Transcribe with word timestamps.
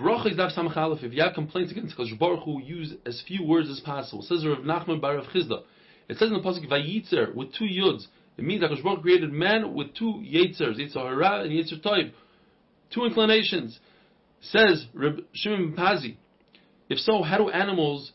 bracha 0.00 0.30
is 0.30 0.36
daf 0.36 0.56
samach 0.56 0.76
aleph. 0.76 1.02
If 1.02 1.12
you 1.12 1.22
have 1.22 1.34
complaints 1.34 1.72
against 1.72 1.96
Kosh 1.96 2.12
Baruch 2.18 2.44
Hu, 2.44 2.60
use 2.62 2.94
as 3.06 3.22
few 3.26 3.44
words 3.44 3.68
as 3.70 3.80
possible. 3.80 4.22
It 4.22 4.26
says 4.26 4.44
Rav 4.46 4.58
Nachman 4.58 5.00
bar 5.00 5.16
Rav 5.16 5.26
Chizda. 5.26 5.62
It 6.08 6.16
says 6.16 6.30
in 6.30 6.34
the 6.34 6.40
pasuk 6.40 6.68
Vayitzer 6.68 7.34
with 7.34 7.54
two 7.54 7.64
yuds. 7.64 8.06
It 8.36 8.44
means 8.44 8.62
that 8.62 8.70
Kosh 8.70 8.82
Baruch 8.82 9.02
created 9.02 9.32
man 9.32 9.74
with 9.74 9.94
two 9.94 10.22
yitzers, 10.24 10.78
Yetzer 10.78 10.94
Hara 10.94 11.42
and 11.42 11.50
Yetzer 11.50 11.84
Toiv, 11.84 12.12
two 12.92 13.04
inclinations. 13.04 13.78
Says 14.40 14.86
Reb 14.94 15.20
Shimon 15.34 15.76
Pazi. 15.76 16.16
If 16.88 16.98
so, 16.98 17.22
how 17.22 17.38
do 17.38 17.50
animals 17.50 18.12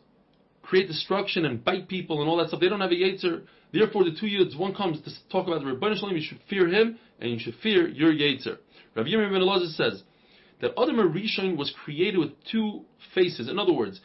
create 0.64 0.88
destruction 0.88 1.46
and 1.46 1.64
bite 1.64 1.88
people 1.88 2.22
and 2.22 2.30
all 2.30 2.38
that 2.38 2.48
stuff? 2.48 2.60
They 2.60 2.70
don't 2.70 2.82
have 2.82 2.92
a 2.92 2.96
yetzer. 2.96 3.44
Therefore, 3.72 4.04
the 4.04 4.16
two 4.20 4.26
yuds, 4.26 4.58
one 4.58 4.74
comes 4.74 5.00
to 5.02 5.12
talk 5.32 5.48
about 5.48 5.62
the 5.62 5.68
Ribbono 5.68 5.96
Shel 5.96 6.10
Olam, 6.10 6.16
you 6.16 6.22
should 6.22 6.40
fear 6.50 6.68
him, 6.68 6.98
and 7.20 7.32
you 7.32 7.40
should 7.40 7.56
fear 7.62 7.88
your 7.88 8.12
yetzer. 8.12 8.58
Rav 8.96 9.06
Yirmiyah 9.06 9.32
ben 9.32 9.68
says 9.70 10.04
that 10.62 10.72
Adam 10.82 10.98
Rishon 10.98 11.58
was 11.58 11.74
created 11.84 12.18
with 12.18 12.32
two 12.50 12.82
faces. 13.14 13.50
In 13.50 13.60
other 13.60 13.74
words, 13.74 14.00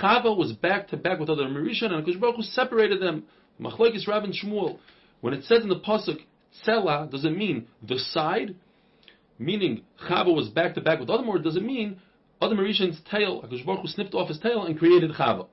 Chava 0.00 0.36
was 0.36 0.52
back 0.52 0.88
to 0.88 0.96
back 0.96 1.18
with 1.18 1.30
Adam 1.30 1.54
Rishon, 1.54 1.92
and 1.92 2.04
Kosh 2.04 2.16
Baruch 2.16 2.36
Hu 2.36 2.42
separated 2.42 3.00
them. 3.00 3.24
Machlokes 3.60 4.06
Rab 4.06 4.24
and 4.24 4.34
Shmuel. 4.34 4.78
When 5.20 5.34
it 5.34 5.44
says 5.44 5.62
in 5.62 5.68
the 5.68 5.80
pasuk 5.80 6.18
Tzela, 6.66 7.10
does 7.10 7.24
it 7.24 7.36
mean 7.36 7.68
the 7.86 7.98
side? 7.98 8.56
Meaning 9.38 9.82
Chava 10.08 10.34
was 10.34 10.48
back 10.48 10.74
to 10.74 10.80
back 10.80 11.00
with 11.00 11.10
Adam, 11.10 11.28
or 11.28 11.38
does 11.38 11.56
it 11.56 11.62
mean 11.62 12.00
Adam 12.40 12.58
Rishon's 12.58 13.00
tail? 13.10 13.40
Kosh 13.42 13.62
Baruch 13.64 13.82
Hu 13.82 13.88
snipped 13.88 14.14
off 14.14 14.28
his 14.28 14.38
tail 14.38 14.64
and 14.64 14.78
created 14.78 15.12
Chava. 15.12 15.46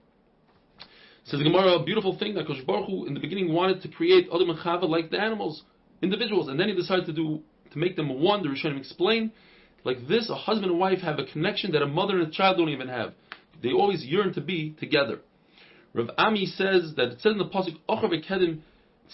Says 1.25 1.39
the 1.39 1.43
Gemara, 1.43 1.73
a 1.73 1.83
beautiful 1.83 2.17
thing 2.17 2.33
that 2.35 2.47
Kosh 2.47 2.61
Baruch 2.61 2.87
Hu 2.87 3.05
in 3.05 3.13
the 3.13 3.19
beginning 3.19 3.53
wanted 3.53 3.81
to 3.83 3.87
create 3.87 4.27
Adam 4.33 4.49
and 4.49 4.59
Chava 4.59 4.87
like 4.87 5.11
the 5.11 5.19
animals, 5.19 5.63
individuals, 6.01 6.47
and 6.47 6.59
then 6.59 6.69
he 6.69 6.75
decided 6.75 7.05
to 7.05 7.13
do 7.13 7.41
to 7.71 7.77
make 7.77 7.95
them 7.95 8.21
one. 8.21 8.41
The 8.41 8.49
Rishonim 8.49 8.77
explain 8.77 9.31
like 9.83 10.07
this: 10.07 10.29
a 10.29 10.35
husband 10.35 10.71
and 10.71 10.79
wife 10.79 10.99
have 10.99 11.19
a 11.19 11.25
connection 11.25 11.71
that 11.71 11.81
a 11.81 11.87
mother 11.87 12.19
and 12.19 12.27
a 12.27 12.31
child 12.31 12.57
don't 12.57 12.69
even 12.69 12.87
have. 12.87 13.13
They 13.61 13.71
always 13.71 14.05
yearn 14.05 14.33
to 14.33 14.41
be 14.41 14.75
together. 14.79 15.19
Rav 15.93 16.09
Ami 16.17 16.45
says 16.45 16.93
that 16.95 17.09
it 17.09 17.21
says 17.21 17.33
in 17.33 17.37
the 17.37 17.45
pasuk 17.45 17.77
Ochav 17.89 18.11
Ekedim 18.13 18.59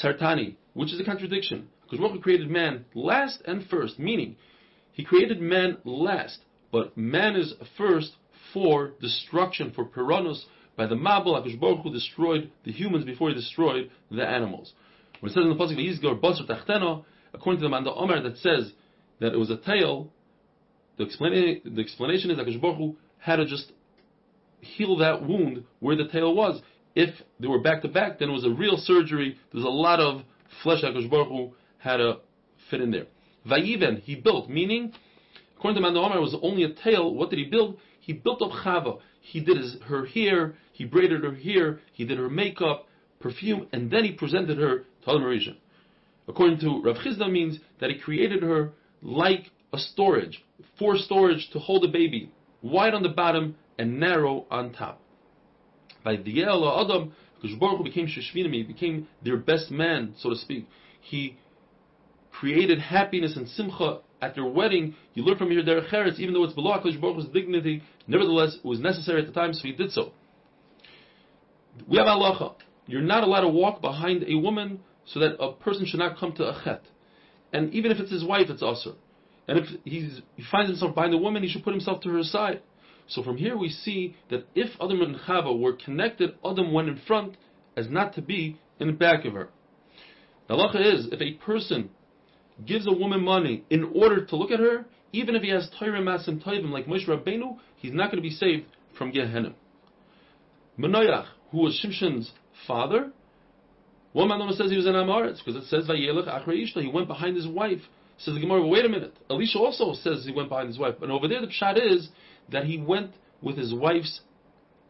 Tzartani, 0.01 0.55
which 0.73 0.93
is 0.93 0.99
a 0.99 1.03
contradiction. 1.03 1.69
Because 1.83 1.99
Baruch 1.99 2.21
created 2.21 2.49
man 2.49 2.85
last 2.93 3.41
and 3.45 3.65
first, 3.69 3.99
meaning 3.99 4.35
he 4.91 5.03
created 5.03 5.39
man 5.39 5.77
last, 5.83 6.39
but 6.71 6.97
man 6.97 7.35
is 7.35 7.53
first 7.77 8.13
for 8.53 8.93
destruction, 9.01 9.71
for 9.75 9.85
piranhas, 9.85 10.45
by 10.75 10.87
the 10.87 10.95
Mabul, 10.95 11.41
HaKadosh 11.41 11.59
Baruch 11.59 11.83
Hu 11.83 11.93
destroyed 11.93 12.51
the 12.65 12.71
humans 12.71 13.05
before 13.05 13.29
he 13.29 13.35
destroyed 13.35 13.91
the 14.11 14.25
animals. 14.25 14.73
When 15.19 15.31
it 15.31 15.35
says 15.35 15.43
in 15.43 15.49
the 15.49 15.55
pasuk 15.55 15.77
Yizgor 15.77 16.19
Basar 16.19 16.47
Tachteno, 16.47 17.05
according 17.33 17.61
to 17.61 17.65
the 17.65 17.69
Manda 17.69 17.91
Omer 17.91 18.21
that 18.21 18.37
says 18.37 18.71
that 19.19 19.33
it 19.33 19.37
was 19.37 19.49
a 19.49 19.57
tail, 19.57 20.11
the 20.97 21.05
explanation, 21.05 21.61
the 21.75 21.81
explanation 21.81 22.31
is 22.31 22.37
that 22.37 22.45
HaKadosh 22.45 22.61
Baruch 22.61 22.77
Hu 22.77 22.95
had 23.19 23.37
to 23.37 23.45
just 23.45 23.71
heal 24.61 24.97
that 24.97 25.27
wound 25.27 25.63
where 25.79 25.95
the 25.95 26.07
tail 26.07 26.33
was. 26.35 26.61
If 26.95 27.13
they 27.39 27.47
were 27.47 27.59
back 27.59 27.81
to 27.81 27.87
back, 27.87 28.19
then 28.19 28.29
it 28.29 28.33
was 28.33 28.45
a 28.45 28.49
real 28.49 28.77
surgery. 28.77 29.37
There's 29.51 29.65
a 29.65 29.69
lot 29.69 29.99
of 29.99 30.21
flesh 30.63 30.81
that 30.81 30.93
HaKadosh 30.93 31.09
Baruch 31.09 31.27
Hu 31.27 31.53
had 31.79 31.97
to 31.97 32.19
fit 32.69 32.81
in 32.81 32.91
there. 32.91 33.07
Vayiven, 33.47 33.99
he 33.99 34.15
built, 34.15 34.49
meaning, 34.49 34.93
according 35.57 35.81
to 35.81 35.87
Omer, 35.87 36.17
it 36.17 36.21
was 36.21 36.35
only 36.41 36.63
a 36.63 36.73
tail. 36.73 37.13
What 37.13 37.29
did 37.29 37.39
he 37.39 37.45
build? 37.45 37.77
He 37.99 38.13
built 38.13 38.41
up 38.41 38.51
Chava. 38.51 38.99
He 39.21 39.39
did 39.39 39.57
his, 39.57 39.77
her 39.87 40.05
hair, 40.05 40.55
he 40.71 40.85
braided 40.85 41.23
her 41.23 41.33
hair, 41.33 41.79
he 41.93 42.05
did 42.05 42.19
her 42.19 42.29
makeup, 42.29 42.87
perfume, 43.19 43.67
and 43.73 43.89
then 43.89 44.03
he 44.03 44.11
presented 44.11 44.59
her 44.59 44.85
to 45.03 45.11
Marisha. 45.11 45.55
According 46.27 46.59
to 46.59 46.81
Rav 46.83 46.97
Chizda 46.97 47.31
means 47.31 47.59
that 47.79 47.89
he 47.89 47.97
created 47.97 48.43
her 48.43 48.71
like 49.01 49.51
a 49.73 49.79
storage, 49.79 50.44
for 50.77 50.97
storage 50.97 51.49
to 51.53 51.59
hold 51.59 51.83
a 51.85 51.87
baby, 51.87 52.31
wide 52.61 52.93
on 52.93 53.03
the 53.03 53.09
bottom 53.09 53.55
and 53.77 53.99
narrow 53.99 54.45
on 54.49 54.73
top. 54.73 55.01
By 56.03 56.17
the 56.17 56.43
Adam, 56.43 57.13
because 57.41 57.57
Baruch 57.57 57.83
became 57.83 58.07
Sheshvinim, 58.07 58.53
he 58.53 58.63
became 58.63 59.07
their 59.23 59.37
best 59.37 59.71
man, 59.71 60.13
so 60.19 60.29
to 60.29 60.35
speak. 60.35 60.67
He 61.01 61.37
created 62.31 62.79
happiness 62.79 63.35
and 63.35 63.47
simcha 63.47 63.99
at 64.21 64.35
their 64.35 64.45
wedding. 64.45 64.95
You 65.13 65.23
learn 65.23 65.37
from 65.37 65.51
here 65.51 65.63
derech 65.63 65.89
eretz, 65.91 66.19
even 66.19 66.33
though 66.33 66.43
it's 66.43 66.53
below 66.53 66.77
HaKadosh 66.77 66.99
Baruch 66.99 67.31
dignity, 67.33 67.83
nevertheless 68.07 68.55
it 68.55 68.65
was 68.65 68.79
necessary 68.79 69.21
at 69.21 69.27
the 69.27 69.33
time, 69.33 69.53
so 69.53 69.61
he 69.63 69.73
did 69.73 69.91
so. 69.91 70.11
We 71.87 71.97
have 71.97 72.07
halacha. 72.07 72.55
You're 72.87 73.01
not 73.01 73.23
allowed 73.23 73.41
to 73.41 73.49
walk 73.49 73.81
behind 73.81 74.23
a 74.27 74.35
woman 74.35 74.79
so 75.05 75.19
that 75.19 75.35
a 75.39 75.53
person 75.53 75.85
should 75.85 75.99
not 75.99 76.17
come 76.17 76.33
to 76.33 76.43
a 76.43 76.61
chet. 76.63 76.83
And 77.51 77.73
even 77.73 77.91
if 77.91 77.99
it's 77.99 78.11
his 78.11 78.23
wife, 78.23 78.49
it's 78.49 78.63
also. 78.63 78.95
And 79.47 79.59
if 79.59 79.65
he's, 79.83 80.21
he 80.35 80.43
finds 80.51 80.69
himself 80.69 80.95
behind 80.95 81.13
a 81.13 81.17
woman, 81.17 81.43
he 81.43 81.49
should 81.49 81.63
put 81.63 81.73
himself 81.73 82.01
to 82.01 82.09
her 82.09 82.23
side. 82.23 82.61
So 83.07 83.23
from 83.23 83.37
here 83.37 83.57
we 83.57 83.69
see 83.69 84.15
that 84.29 84.47
if 84.55 84.69
Adam 84.81 85.01
and 85.01 85.15
Chava 85.17 85.57
were 85.57 85.73
connected, 85.73 86.31
Adam 86.43 86.73
went 86.73 86.89
in 86.89 86.99
front 87.07 87.37
as 87.77 87.87
not 87.89 88.15
to 88.15 88.21
be 88.21 88.59
in 88.79 88.87
the 88.87 88.93
back 88.93 89.25
of 89.25 89.33
her. 89.33 89.49
The 90.47 90.55
halacha 90.55 90.93
is, 90.93 91.07
if 91.11 91.21
a 91.21 91.33
person 91.43 91.89
gives 92.65 92.87
a 92.87 92.91
woman 92.91 93.23
money 93.23 93.63
in 93.69 93.91
order 93.95 94.25
to 94.25 94.35
look 94.35 94.51
at 94.51 94.59
her, 94.59 94.85
even 95.11 95.35
if 95.35 95.43
he 95.43 95.49
has 95.49 95.69
Torah 95.79 96.01
Masim 96.01 96.43
Toivim 96.43 96.71
like 96.71 96.87
Moshe 96.87 97.07
Rabbeinu, 97.07 97.57
he's 97.77 97.93
not 97.93 98.11
going 98.11 98.21
to 98.21 98.27
be 98.27 98.33
saved 98.33 98.65
from 98.97 99.11
Gehenna. 99.11 99.53
Manoach, 100.79 101.27
who 101.51 101.59
was 101.59 101.79
Shimshon's 101.83 102.31
father, 102.67 103.11
one 104.13 104.29
man 104.29 104.49
says 104.53 104.71
he 104.71 104.77
was 104.77 104.85
an 104.85 104.93
Amaretz 104.93 105.43
because 105.43 105.61
it 105.61 105.67
says 105.67 105.89
Vayelech 105.89 106.27
Achrei 106.27 106.65
He 106.65 106.87
went 106.87 107.07
behind 107.07 107.35
his 107.35 107.47
wife. 107.47 107.81
Says 108.17 108.33
the 108.33 108.39
Gemara, 108.39 108.65
wait 108.65 108.85
a 108.85 108.89
minute. 108.89 109.13
Elisha 109.29 109.59
also 109.59 109.93
says 109.93 110.25
he 110.25 110.31
went 110.31 110.49
behind 110.49 110.69
his 110.69 110.79
wife, 110.79 110.95
but 110.99 111.09
over 111.09 111.27
there 111.27 111.41
the 111.41 111.47
pshat 111.47 111.77
is 111.77 112.09
that 112.51 112.63
he 112.63 112.77
went 112.77 113.11
with 113.41 113.57
his 113.57 113.73
wife's 113.73 114.21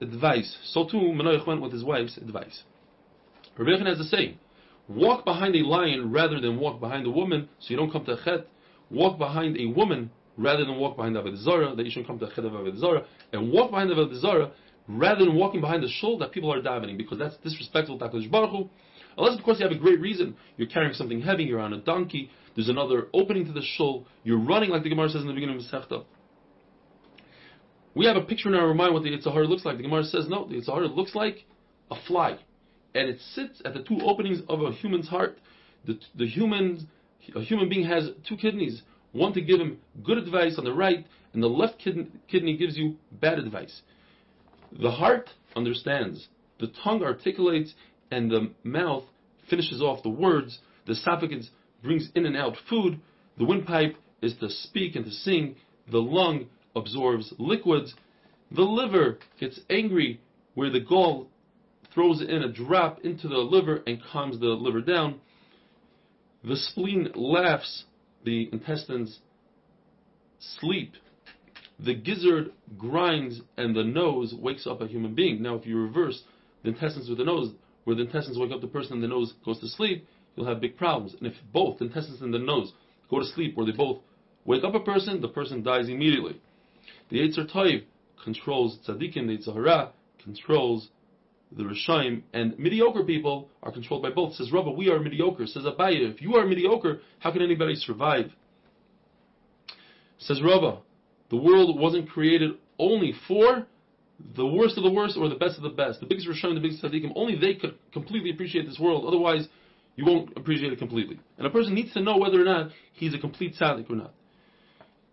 advice. 0.01 0.57
So 0.63 0.87
too 0.87 0.97
Manoach 0.97 1.47
went 1.47 1.61
with 1.61 1.71
his 1.71 1.83
wife's 1.83 2.17
advice. 2.17 2.63
Rabbi 3.57 3.83
has 3.87 3.99
a 3.99 4.03
saying: 4.03 4.37
Walk 4.87 5.25
behind 5.25 5.55
a 5.55 5.65
lion 5.65 6.11
rather 6.11 6.39
than 6.39 6.59
walk 6.59 6.79
behind 6.79 7.07
a 7.07 7.09
woman, 7.09 7.49
so 7.59 7.67
you 7.69 7.77
don't 7.77 7.91
come 7.91 8.05
to 8.05 8.13
a 8.13 8.23
chet. 8.23 8.47
Walk 8.91 9.17
behind 9.17 9.57
a 9.57 9.65
woman 9.65 10.11
rather 10.37 10.65
than 10.65 10.77
walk 10.77 10.97
behind 10.97 11.15
Avodah 11.15 11.37
Zarah, 11.37 11.75
that 11.75 11.85
you 11.85 11.91
shouldn't 11.91 12.07
come 12.07 12.19
to 12.19 12.25
a 12.25 12.35
chet 12.35 12.45
of 12.45 12.51
Avodah 12.51 12.77
Zarah, 12.77 13.05
and 13.33 13.51
walk 13.51 13.71
behind 13.71 13.89
the 13.89 13.95
Avodah 13.95 14.19
Zarah 14.19 14.51
rather 14.87 15.25
than 15.25 15.35
walking 15.35 15.61
behind 15.61 15.81
the 15.81 15.87
shul 15.87 16.17
that 16.19 16.31
people 16.31 16.53
are 16.53 16.61
davening, 16.61 16.97
because 16.97 17.17
that's 17.17 17.35
disrespectful 17.37 17.97
to 17.97 18.29
Baruch 18.29 18.51
Hu. 18.51 18.69
Unless, 19.17 19.39
of 19.39 19.43
course, 19.43 19.59
you 19.59 19.67
have 19.67 19.75
a 19.75 19.79
great 19.79 19.99
reason. 19.99 20.35
You're 20.57 20.67
carrying 20.67 20.93
something 20.93 21.21
heavy, 21.21 21.45
you're 21.45 21.61
on 21.61 21.73
a 21.73 21.79
donkey, 21.79 22.29
there's 22.55 22.69
another 22.69 23.07
opening 23.13 23.45
to 23.45 23.51
the 23.51 23.61
shul, 23.61 24.05
you're 24.23 24.39
running 24.39 24.69
like 24.69 24.83
the 24.83 24.89
Gemara 24.89 25.09
says 25.09 25.21
in 25.21 25.27
the 25.27 25.33
beginning 25.33 25.57
of 25.57 25.63
Masechta. 25.63 26.05
We 27.93 28.05
have 28.05 28.17
a 28.17 28.21
picture 28.21 28.49
in 28.49 28.55
our 28.55 28.73
mind 28.73 28.93
what 28.93 29.03
the 29.03 29.09
Yetzer 29.09 29.31
Hara 29.31 29.47
looks 29.47 29.65
like. 29.65 29.77
The 29.77 29.83
Gemara 29.83 30.03
says, 30.03 30.27
no, 30.27 30.47
the 30.47 30.55
Yetzer 30.55 30.73
Hara 30.73 30.87
looks 30.87 31.15
like 31.15 31.45
a 31.91 31.95
fly. 32.07 32.37
And 32.93 33.09
it 33.09 33.19
sits 33.33 33.61
at 33.65 33.73
the 33.73 33.83
two 33.83 33.99
openings 34.03 34.41
of 34.49 34.61
a 34.61 34.71
human's 34.71 35.07
heart. 35.07 35.37
The, 35.85 35.99
the 36.15 36.27
human, 36.27 36.87
a 37.35 37.41
human 37.41 37.69
being 37.69 37.85
has 37.85 38.09
two 38.27 38.37
kidneys. 38.37 38.81
One 39.11 39.33
to 39.33 39.41
give 39.41 39.59
him 39.59 39.79
good 40.03 40.17
advice 40.17 40.55
on 40.57 40.65
the 40.65 40.73
right, 40.73 41.05
and 41.33 41.41
the 41.41 41.47
left 41.47 41.79
kidney, 41.79 42.07
kidney 42.29 42.57
gives 42.57 42.77
you 42.77 42.95
bad 43.11 43.39
advice. 43.39 43.81
The 44.77 44.91
heart 44.91 45.29
understands, 45.55 46.27
the 46.59 46.71
tongue 46.83 47.01
articulates, 47.01 47.73
and 48.11 48.29
the 48.29 48.51
mouth 48.63 49.03
finishes 49.49 49.81
off 49.81 50.03
the 50.03 50.09
words. 50.09 50.59
The 50.85 50.93
esophagus 50.93 51.49
brings 51.85 52.09
in 52.15 52.25
and 52.25 52.35
out 52.35 52.57
food. 52.69 52.99
The 53.37 53.45
windpipe 53.45 53.95
is 54.21 54.35
to 54.39 54.49
speak 54.49 54.95
and 54.95 55.05
to 55.05 55.11
sing. 55.11 55.55
The 55.91 55.99
lung 55.99 56.47
absorbs 56.75 57.33
liquids. 57.37 57.93
The 58.51 58.63
liver 58.63 59.19
gets 59.39 59.59
angry 59.69 60.19
where 60.55 60.69
the 60.69 60.79
gall 60.79 61.29
throws 61.93 62.21
in 62.21 62.43
a 62.43 62.51
drop 62.51 62.99
into 63.05 63.27
the 63.27 63.37
liver 63.37 63.81
and 63.87 64.01
calms 64.11 64.39
the 64.39 64.47
liver 64.47 64.81
down. 64.81 65.21
The 66.43 66.57
spleen 66.57 67.09
laughs, 67.15 67.85
the 68.23 68.49
intestines 68.51 69.19
sleep. 70.39 70.93
The 71.79 71.95
gizzard 71.95 72.51
grinds 72.77 73.41
and 73.57 73.75
the 73.75 73.83
nose 73.83 74.33
wakes 74.37 74.67
up 74.67 74.81
a 74.81 74.87
human 74.87 75.15
being. 75.15 75.41
Now, 75.41 75.55
if 75.55 75.65
you 75.65 75.77
reverse 75.77 76.21
the 76.63 76.69
intestines 76.69 77.09
with 77.09 77.17
the 77.17 77.25
nose, 77.25 77.51
where 77.83 77.95
the 77.95 78.03
intestines 78.03 78.37
wake 78.37 78.51
up 78.51 78.61
the 78.61 78.67
person 78.67 78.93
and 78.93 79.03
the 79.03 79.07
nose 79.07 79.33
goes 79.43 79.59
to 79.59 79.67
sleep, 79.67 80.07
you'll 80.35 80.47
have 80.47 80.61
big 80.61 80.77
problems. 80.77 81.15
And 81.15 81.27
if 81.27 81.33
both 81.53 81.79
the 81.79 81.85
intestines 81.85 82.21
and 82.21 82.33
the 82.33 82.39
nose 82.39 82.73
go 83.09 83.19
to 83.19 83.25
sleep, 83.25 83.55
or 83.57 83.65
they 83.65 83.71
both 83.71 83.99
wake 84.45 84.63
up 84.63 84.75
a 84.75 84.79
person, 84.79 85.21
the 85.21 85.27
person 85.27 85.63
dies 85.63 85.89
immediately. 85.89 86.41
The 87.09 87.17
Yetzer 87.17 87.51
Toiv 87.51 87.83
controls 88.23 88.77
tzaddikim, 88.87 89.27
the 89.27 89.37
Yetzer 89.37 89.53
Hara 89.53 89.91
controls 90.23 90.89
the 91.55 91.63
Rishaim, 91.63 92.23
and 92.33 92.57
mediocre 92.57 93.03
people 93.03 93.49
are 93.63 93.71
controlled 93.71 94.01
by 94.01 94.09
both. 94.09 94.33
Says 94.33 94.51
Rabba, 94.51 94.71
we 94.71 94.89
are 94.89 94.99
mediocre. 94.99 95.45
Says 95.45 95.63
Abaye, 95.63 96.13
if 96.13 96.21
you 96.21 96.35
are 96.35 96.45
mediocre, 96.45 96.99
how 97.19 97.31
can 97.31 97.41
anybody 97.41 97.75
survive? 97.75 98.31
Says 100.17 100.41
Rabba, 100.41 100.79
the 101.29 101.37
world 101.37 101.79
wasn't 101.79 102.09
created 102.09 102.51
only 102.79 103.13
for 103.27 103.67
the 104.35 104.45
worst 104.45 104.77
of 104.77 104.83
the 104.83 104.91
worst 104.91 105.17
or 105.17 105.29
the 105.29 105.35
best 105.35 105.57
of 105.57 105.63
the 105.63 105.69
best. 105.69 105.99
The 105.99 106.05
biggest 106.05 106.27
Rishonim, 106.27 106.55
the 106.55 106.61
biggest 106.61 106.83
tzaddikim, 106.83 107.13
only 107.15 107.37
they 107.37 107.55
could 107.55 107.75
completely 107.93 108.31
appreciate 108.31 108.65
this 108.65 108.79
world. 108.79 109.05
Otherwise, 109.05 109.47
you 109.95 110.05
won't 110.05 110.35
appreciate 110.35 110.73
it 110.73 110.79
completely. 110.79 111.19
And 111.37 111.47
a 111.47 111.49
person 111.49 111.73
needs 111.73 111.93
to 111.93 112.01
know 112.01 112.17
whether 112.17 112.41
or 112.41 112.45
not 112.45 112.71
he's 112.93 113.13
a 113.13 113.17
complete 113.17 113.55
tzaddik 113.59 113.89
or 113.89 113.95
not. 113.95 114.13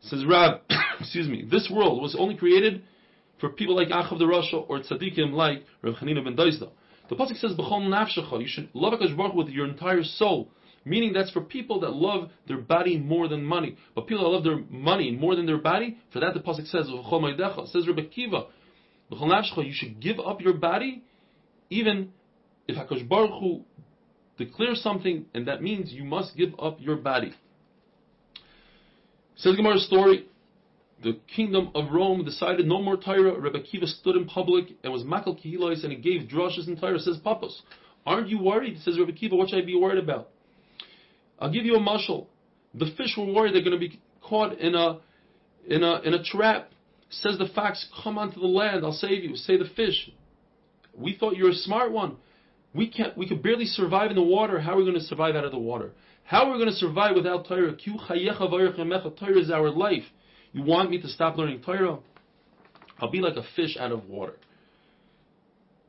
Says 0.01 0.25
Rab, 0.27 0.61
excuse 1.01 1.29
me, 1.29 1.47
this 1.49 1.71
world 1.73 2.03
was 2.03 2.17
only 2.19 2.37
created 2.37 2.83
for 3.41 3.49
people 3.49 3.77
like 3.77 3.89
Achav 3.89 4.19
the 4.19 4.25
Rasha 4.25 4.65
or 4.69 4.81
tzaddikim 4.81 5.33
like 5.33 5.65
Rav 5.83 5.95
Chanina 5.97 6.25
ben 6.25 6.37
Doisda. 6.37 6.71
The 7.09 7.17
pasuk 7.17 7.37
says, 7.37 7.53
"B'chol 7.53 7.89
nafshecha," 7.89 8.41
you 8.41 8.49
should 8.49 8.69
love 8.75 8.99
Hakadosh 8.99 9.17
Baruch 9.17 9.35
with 9.35 9.49
your 9.49 9.67
entire 9.67 10.03
soul. 10.03 10.49
Meaning 10.85 11.13
that's 11.13 11.31
for 11.31 11.41
people 11.41 11.81
that 11.81 11.93
love 11.93 12.31
their 12.49 12.59
body 12.59 12.99
more 12.99 13.29
than 13.29 13.45
money. 13.45 13.77
But 13.95 14.07
people 14.07 14.25
that 14.25 14.31
love 14.31 14.45
their 14.45 14.65
money 14.69 15.13
more 15.13 15.37
than 15.37 15.47
their 15.47 15.59
body, 15.59 15.99
for 16.13 16.21
that 16.21 16.35
the 16.35 16.41
pasuk 16.41 16.67
says, 16.69 16.89
"V'chol 16.89 17.21
ma'decha." 17.21 17.69
Says 17.69 17.87
Rebbe 17.87 18.05
Kiva, 18.05 18.47
"B'chol 19.11 19.29
nafshecha," 19.29 19.67
you 19.67 19.73
should 19.73 20.01
give 20.01 20.19
up 20.19 20.41
your 20.41 20.55
body, 20.55 21.03
even 21.71 22.13
if 22.67 22.77
Hakadosh 22.77 23.09
Baruch 23.09 23.31
Hu 23.41 23.65
declares 24.39 24.83
something, 24.83 25.27
and 25.35 25.47
that 25.49 25.63
means 25.63 25.93
you 25.93 26.05
must 26.05 26.37
give 26.37 26.55
up 26.59 26.79
your 26.81 26.97
body. 26.97 27.35
Says 29.37 29.57
Gemara's 29.57 29.87
story, 29.87 30.27
the 31.03 31.19
kingdom 31.35 31.71
of 31.75 31.93
Rome 31.93 32.25
decided 32.25 32.67
no 32.67 32.81
more 32.81 32.97
Torah. 32.97 33.39
Rebbe 33.39 33.61
Kiva 33.63 33.87
stood 33.87 34.17
in 34.17 34.27
public 34.27 34.67
and 34.85 34.93
was 34.93 35.03
makal 35.03 35.39
kihilois 35.39 35.83
and 35.83 35.93
he 35.93 35.99
gave 35.99 36.29
drushes 36.29 36.69
in 36.69 36.79
Torah. 36.79 36.99
Says 37.01 37.19
Pappus, 37.25 37.63
aren't 38.07 38.29
you 38.29 38.41
worried? 38.41 38.79
Says 38.81 38.99
Rebbe 38.99 39.13
Kiva, 39.13 39.35
what 39.35 39.49
should 39.49 39.63
I 39.63 39.67
be 39.67 39.77
worried 39.77 40.03
about? 40.03 40.29
I'll 41.39 41.53
give 41.53 41.65
you 41.65 41.75
a 41.75 41.81
mushal. 41.81 42.27
The 42.75 42.87
fish 42.97 43.17
were 43.19 43.33
worried 43.33 43.55
they're 43.55 43.63
going 43.63 43.79
to 43.79 43.79
be 43.79 44.01
caught 44.23 44.59
in 44.59 44.75
a 44.75 45.01
in 45.67 45.83
a 45.83 46.01
in 46.03 46.15
a 46.15 46.23
trap. 46.23 46.71
Says 47.11 47.37
the 47.37 47.49
fox, 47.55 47.87
come 48.03 48.17
onto 48.17 48.41
the 48.41 48.47
land, 48.47 48.85
I'll 48.85 48.93
save 48.93 49.25
you. 49.25 49.37
Say 49.37 49.59
the 49.59 49.69
fish. 49.77 50.11
We 50.97 51.17
thought 51.19 51.37
you 51.37 51.45
were 51.45 51.51
a 51.51 51.55
smart 51.55 51.93
one. 51.93 52.17
We 52.75 52.89
can't 52.89 53.17
we 53.17 53.29
could 53.29 53.43
barely 53.43 53.67
survive 53.67 54.11
in 54.11 54.17
the 54.17 54.23
water. 54.23 54.61
How 54.61 54.73
are 54.73 54.77
we 54.77 54.85
going 54.85 54.95
to 54.95 55.01
survive 55.05 55.37
out 55.37 55.45
of 55.45 55.53
the 55.53 55.59
water? 55.59 55.93
How 56.25 56.45
are 56.45 56.53
we 56.53 56.59
going 56.59 56.71
to 56.71 56.77
survive 56.77 57.15
without 57.15 57.47
Torah? 57.47 57.77
Torah 57.77 59.39
is 59.39 59.51
our 59.51 59.71
life. 59.71 60.05
You 60.53 60.63
want 60.63 60.91
me 60.91 61.01
to 61.01 61.09
stop 61.09 61.37
learning 61.37 61.63
Torah? 61.63 61.99
I'll 62.99 63.11
be 63.11 63.21
like 63.21 63.37
a 63.37 63.43
fish 63.57 63.77
out 63.79 63.93
of 63.93 64.07
water. 64.07 64.35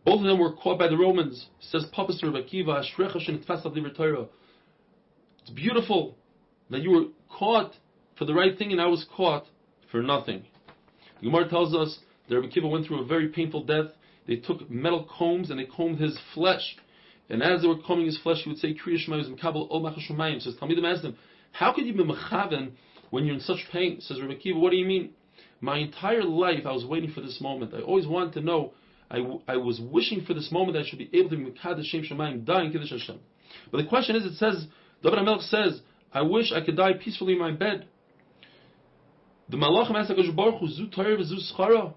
Both 0.05 0.19
of 0.19 0.25
them 0.25 0.39
were 0.39 0.53
caught 0.53 0.79
by 0.79 0.87
the 0.87 0.97
Romans. 0.97 1.47
Says 1.59 1.85
Papa 1.93 2.13
Rabbi 2.21 2.41
Kiva, 2.47 2.81
It's 5.41 5.49
beautiful 5.53 6.15
that 6.69 6.81
you 6.81 6.91
were 6.91 7.05
caught 7.37 7.73
for 8.17 8.25
the 8.25 8.33
right 8.33 8.57
thing 8.57 8.71
and 8.71 8.81
I 8.81 8.87
was 8.87 9.05
caught 9.15 9.45
for 9.91 10.01
nothing. 10.01 10.43
The 11.19 11.27
Gemara 11.27 11.49
tells 11.49 11.73
us 11.73 11.99
that 12.27 12.35
Rabbi 12.35 12.51
Kiva 12.51 12.67
went 12.67 12.87
through 12.87 13.01
a 13.01 13.05
very 13.05 13.29
painful 13.29 13.63
death. 13.63 13.91
They 14.27 14.37
took 14.37 14.69
metal 14.69 15.07
combs 15.17 15.49
and 15.49 15.59
they 15.59 15.65
combed 15.65 15.99
his 15.99 16.17
flesh. 16.33 16.77
And 17.29 17.41
as 17.41 17.61
they 17.61 17.67
were 17.67 17.81
combing 17.85 18.05
his 18.05 18.17
flesh, 18.19 18.43
he 18.43 18.49
would 18.49 18.59
say, 18.59 18.73
Kriya 18.73 18.97
Shema 18.97 19.17
and 19.17 19.39
Kabul 19.39 19.67
Ol 19.69 19.81
Machashumayim. 19.81 20.41
Says 20.41 20.55
Talmidim 20.55 20.85
asked 20.85 21.03
him, 21.03 21.15
How 21.51 21.73
could 21.73 21.85
you 21.85 21.93
be 21.93 22.03
mechaven 22.03 22.73
when 23.13 23.25
you're 23.25 23.35
in 23.35 23.41
such 23.41 23.59
pain. 23.71 24.01
Says 24.01 24.19
Rabbi 24.19 24.33
Kiva, 24.33 24.57
what 24.57 24.71
do 24.71 24.75
you 24.75 24.87
mean? 24.87 25.11
My 25.61 25.77
entire 25.77 26.23
life 26.23 26.65
I 26.65 26.71
was 26.71 26.83
waiting 26.83 27.11
for 27.11 27.21
this 27.21 27.39
moment. 27.39 27.71
I 27.71 27.81
always 27.81 28.07
wanted 28.07 28.33
to 28.33 28.41
know. 28.41 28.73
I, 29.11 29.19
I 29.47 29.57
was 29.57 29.79
wishing 29.79 30.25
for 30.25 30.33
this 30.33 30.51
moment 30.51 30.73
that 30.73 30.79
I 30.79 30.89
should 30.89 30.97
be 30.97 31.11
able 31.13 31.29
to 31.29 31.37
be 31.37 31.43
Mekadesh 31.43 31.85
Shem 31.85 32.01
Shemayim, 32.01 32.43
die 32.43 32.63
in 32.63 32.71
Kiddush 32.71 32.89
Hashem. 32.89 33.19
But 33.71 33.83
the 33.83 33.87
question 33.87 34.15
is, 34.15 34.25
it 34.25 34.33
says, 34.37 34.65
David 35.03 35.19
HaMelech 35.19 35.47
says, 35.47 35.81
I 36.11 36.23
wish 36.23 36.51
I 36.51 36.65
could 36.65 36.75
die 36.75 36.93
peacefully 36.93 37.33
in 37.33 37.39
my 37.39 37.51
bed. 37.51 37.85
The 39.49 39.57
Malachim 39.57 39.93
asked 39.93 40.35
Baruch 40.35 40.59
Hu, 40.59 40.67
Zu 40.69 40.87
Torah 40.87 41.15
v'Zu 41.15 41.37
Schara. 41.55 41.93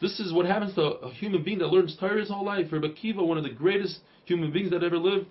This 0.00 0.20
is 0.20 0.32
what 0.32 0.46
happens 0.46 0.74
to 0.74 0.82
a 0.82 1.10
human 1.10 1.42
being 1.42 1.58
that 1.58 1.68
learns 1.68 1.96
Torah 1.98 2.20
his 2.20 2.28
whole 2.28 2.44
life. 2.44 2.66
Rabbi 2.70 2.88
Kiva, 3.00 3.24
one 3.24 3.38
of 3.38 3.44
the 3.44 3.50
greatest 3.50 4.00
human 4.24 4.52
beings 4.52 4.70
that 4.70 4.82
ever 4.82 4.98
lived, 4.98 5.26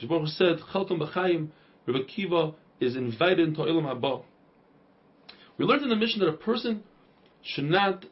said, 0.00 0.58
B'chaim, 0.72 1.48
Rabbi 1.86 1.98
Kiva 2.06 2.54
is 2.80 2.96
invited 2.96 3.48
into 3.48 3.60
Ilam 3.60 3.84
Haba. 3.84 4.22
We 5.56 5.64
learned 5.64 5.82
in 5.82 5.88
the 5.88 5.96
Mishnah 5.96 6.26
that 6.26 6.32
a 6.32 6.36
person 6.36 6.84
should 7.42 7.64
not 7.64 8.04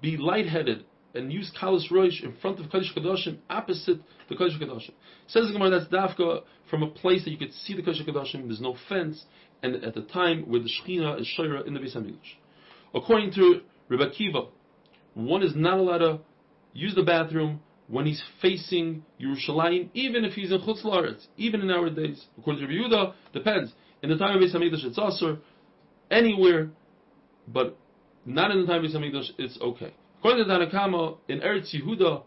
be 0.00 0.16
lightheaded 0.16 0.84
and 1.14 1.32
use 1.32 1.52
kalas 1.60 1.90
roish 1.90 2.22
in 2.22 2.34
front 2.40 2.60
of 2.60 2.66
Kodesh 2.66 2.96
Kadoshim, 2.96 3.38
opposite 3.50 3.98
the 4.28 4.34
Kodesh 4.34 4.60
Kadoshim. 4.60 4.92
Says 5.26 5.50
Gemara 5.50 5.70
that's 5.70 5.92
dafka 5.92 6.42
from 6.70 6.82
a 6.82 6.88
place 6.88 7.24
that 7.24 7.30
you 7.30 7.38
could 7.38 7.52
see 7.52 7.74
the 7.74 7.82
Kodesh 7.82 8.06
Kadoshim. 8.08 8.46
There's 8.46 8.60
no 8.60 8.76
fence, 8.88 9.24
and 9.62 9.76
at 9.84 9.94
the 9.94 10.02
time 10.02 10.42
where 10.48 10.60
the 10.60 10.68
Shechina 10.68 11.20
is 11.20 11.26
Shira 11.26 11.62
in 11.62 11.74
the 11.74 11.80
Beis 11.80 11.96
Hamikdash. 11.96 12.36
According 12.94 13.32
to 13.34 13.60
Rebbe 13.88 14.10
Kiva, 14.10 14.46
one 15.14 15.42
is 15.42 15.52
not 15.54 15.78
allowed 15.78 15.98
to 15.98 16.20
use 16.72 16.94
the 16.94 17.02
bathroom 17.02 17.60
when 17.88 18.06
he's 18.06 18.22
facing 18.40 19.04
Yerushalayim, 19.20 19.90
even 19.94 20.24
if 20.24 20.32
he's 20.32 20.50
in 20.50 20.60
Chutz 20.60 20.84
La'aretz, 20.84 21.26
even 21.36 21.60
in 21.60 21.70
our 21.70 21.90
days. 21.90 22.24
According 22.38 22.66
to 22.66 22.72
Yehuda, 22.72 23.14
depends. 23.32 23.72
In 24.02 24.10
the 24.10 24.16
time 24.16 24.36
of 24.36 24.42
Beis 24.42 24.54
Hamikdash, 24.54 24.84
it's 24.84 24.98
also 24.98 25.38
anywhere, 26.10 26.70
but 27.46 27.76
not 28.24 28.50
in 28.50 28.62
the 28.62 28.66
time 28.66 28.84
of 28.84 28.90
Beis 28.90 28.96
Hamikdash, 28.96 29.30
it's 29.38 29.58
okay. 29.60 29.94
According 30.18 30.44
to 30.44 30.50
Tanna 30.50 30.70
Kamma, 30.70 31.18
in 31.28 31.40
Eretz 31.40 31.74
Yehuda, 31.74 32.22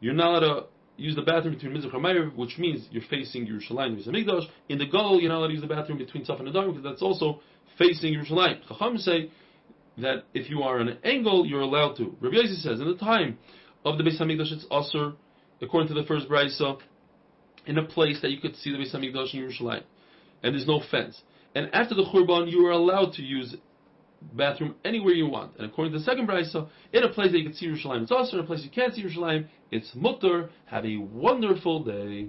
you're 0.00 0.14
not 0.14 0.42
allowed 0.42 0.60
to 0.60 0.66
use 0.96 1.16
the 1.16 1.22
bathroom 1.22 1.54
between 1.54 1.72
Mizrach 1.72 1.94
and 1.94 2.36
which 2.36 2.58
means 2.58 2.86
you're 2.90 3.02
facing 3.10 3.46
Yerushalayim 3.46 3.94
and 3.94 4.14
Hamikdash. 4.14 4.44
In 4.68 4.78
the 4.78 4.86
Gol, 4.86 5.20
you're 5.20 5.28
not 5.28 5.38
allowed 5.38 5.48
to 5.48 5.54
use 5.54 5.62
the 5.62 5.68
bathroom 5.68 5.98
between 5.98 6.24
Tzaf 6.24 6.38
and 6.38 6.48
Adar, 6.48 6.68
because 6.68 6.84
that's 6.84 7.02
also 7.02 7.40
facing 7.76 8.14
Yerushalayim. 8.14 8.66
Chacham 8.68 8.98
say 8.98 9.30
that 10.00 10.24
if 10.34 10.50
you 10.50 10.62
are 10.62 10.80
on 10.80 10.88
an 10.88 10.98
angle, 11.04 11.46
you're 11.46 11.60
allowed 11.60 11.96
to. 11.96 12.16
Rabbi 12.20 12.36
Yossi 12.36 12.60
says, 12.62 12.80
in 12.80 12.86
the 12.86 12.96
time 12.96 13.38
of 13.84 13.98
the 13.98 14.04
Beis 14.04 14.20
Hamikdash, 14.20 14.52
it's 14.52 14.66
also, 14.70 15.16
according 15.60 15.88
to 15.88 15.94
the 15.94 16.06
first 16.06 16.28
brayso, 16.28 16.78
in 17.66 17.78
a 17.78 17.84
place 17.84 18.20
that 18.22 18.30
you 18.30 18.40
could 18.40 18.56
see 18.56 18.70
the 18.70 18.78
Beis 18.78 18.94
Hamikdash 18.94 19.34
in 19.34 19.40
Yerushalayim, 19.40 19.82
and 20.42 20.54
there's 20.54 20.66
no 20.66 20.80
fence. 20.90 21.20
And 21.54 21.68
after 21.72 21.94
the 21.94 22.04
Churban, 22.04 22.50
you 22.50 22.66
are 22.66 22.72
allowed 22.72 23.14
to 23.14 23.22
use 23.22 23.56
bathroom 24.32 24.74
anywhere 24.84 25.14
you 25.14 25.28
want. 25.28 25.56
And 25.58 25.70
according 25.70 25.92
to 25.92 25.98
the 25.98 26.04
second 26.04 26.28
brayso, 26.28 26.68
in 26.92 27.02
a 27.04 27.08
place 27.08 27.32
that 27.32 27.38
you 27.38 27.44
can 27.44 27.54
see 27.54 27.66
Yerushalayim, 27.66 28.02
it's 28.02 28.12
also 28.12 28.38
in 28.38 28.44
a 28.44 28.46
place 28.46 28.62
you 28.64 28.70
can't 28.70 28.94
see 28.94 29.04
Yerushalayim, 29.04 29.46
it's 29.70 29.90
mutter. 29.94 30.50
Have 30.66 30.84
a 30.84 30.96
wonderful 30.96 31.84
day. 31.84 32.28